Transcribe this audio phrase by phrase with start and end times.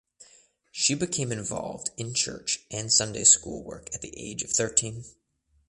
[0.71, 5.05] She became involved in church and Sunday school work at the age of thirteen.